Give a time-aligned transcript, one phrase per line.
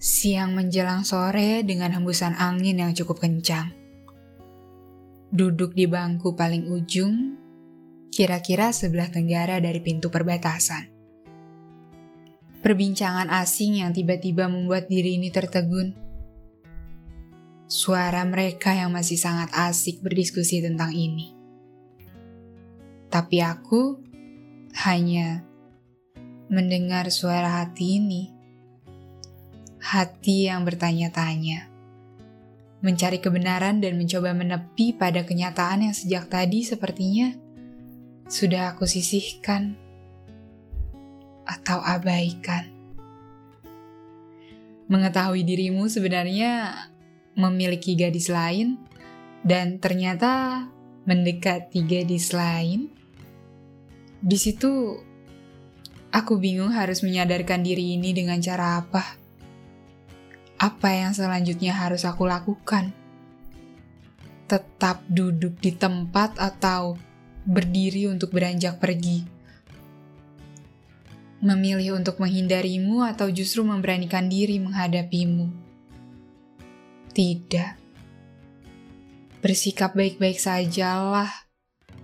[0.00, 3.68] Siang menjelang sore dengan hembusan angin yang cukup kencang.
[5.28, 7.36] Duduk di bangku paling ujung,
[8.08, 10.88] kira-kira sebelah tenggara dari pintu perbatasan.
[12.64, 15.92] Perbincangan asing yang tiba-tiba membuat diri ini tertegun.
[17.68, 21.36] Suara mereka yang masih sangat asik berdiskusi tentang ini.
[23.12, 24.00] Tapi aku
[24.80, 25.44] hanya
[26.48, 28.39] mendengar suara hati ini
[29.80, 31.66] hati yang bertanya-tanya,
[32.84, 37.32] mencari kebenaran dan mencoba menepi pada kenyataan yang sejak tadi sepertinya
[38.28, 39.76] sudah aku sisihkan
[41.44, 42.70] atau abaikan.
[44.90, 46.74] Mengetahui dirimu sebenarnya
[47.38, 48.78] memiliki gadis lain
[49.46, 50.66] dan ternyata
[51.06, 52.90] mendekati gadis lain.
[54.20, 54.98] Di situ
[56.10, 59.19] aku bingung harus menyadarkan diri ini dengan cara apa
[60.60, 62.92] apa yang selanjutnya harus aku lakukan?
[64.44, 67.00] Tetap duduk di tempat atau
[67.48, 69.24] berdiri untuk beranjak pergi?
[71.40, 75.48] Memilih untuk menghindarimu atau justru memberanikan diri menghadapimu?
[77.16, 77.72] Tidak.
[79.40, 81.48] Bersikap baik-baik sajalah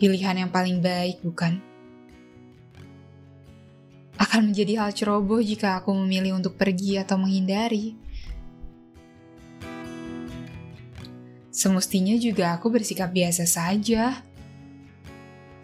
[0.00, 1.60] pilihan yang paling baik, bukan?
[4.16, 8.06] Akan menjadi hal ceroboh jika aku memilih untuk pergi atau menghindari
[11.56, 14.20] Semestinya juga aku bersikap biasa saja.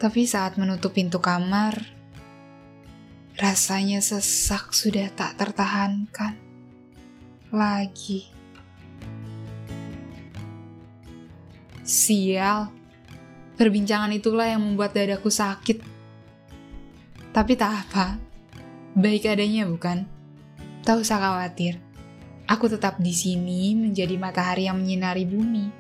[0.01, 1.77] Tapi saat menutup pintu kamar,
[3.37, 6.41] rasanya sesak sudah tak tertahankan
[7.53, 8.33] lagi.
[11.85, 12.73] Sial,
[13.61, 15.85] perbincangan itulah yang membuat dadaku sakit.
[17.37, 18.17] Tapi tak apa,
[18.97, 20.09] baik adanya bukan?
[20.89, 21.77] Tak usah khawatir,
[22.53, 25.73] aku tetap di sini menjadi matahari yang menyinari bumi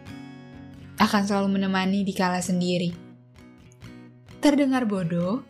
[0.97, 2.97] akan selalu menemani di kala sendiri.
[4.41, 5.44] Terdengar bodoh,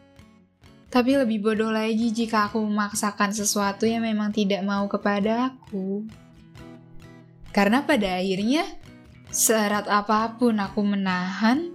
[0.90, 6.04] tapi lebih bodoh lagi jika aku memaksakan sesuatu yang memang tidak mau kepada aku.
[7.54, 8.66] Karena pada akhirnya,
[9.30, 11.70] seerat apa pun aku menahan,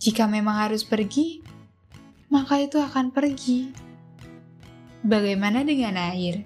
[0.00, 1.42] jika memang harus pergi,
[2.32, 3.70] maka itu akan pergi.
[5.02, 6.42] Bagaimana dengan air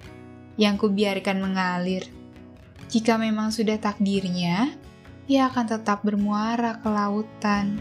[0.56, 2.21] yang kubiarkan mengalir?
[2.92, 4.68] Jika memang sudah takdirnya,
[5.24, 7.80] ia akan tetap bermuara ke lautan.